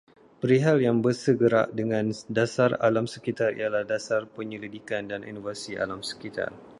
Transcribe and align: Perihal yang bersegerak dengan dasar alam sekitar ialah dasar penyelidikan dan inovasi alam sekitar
Perihal 0.41 0.77
yang 0.87 0.97
bersegerak 1.05 1.67
dengan 1.79 2.05
dasar 2.37 2.71
alam 2.87 3.05
sekitar 3.13 3.49
ialah 3.59 3.83
dasar 3.93 4.21
penyelidikan 4.35 5.03
dan 5.11 5.21
inovasi 5.31 5.71
alam 5.83 6.01
sekitar 6.09 6.49